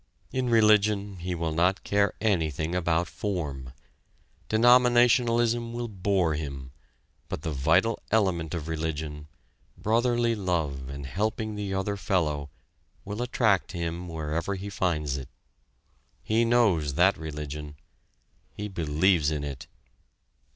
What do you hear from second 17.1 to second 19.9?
religion he believes in it.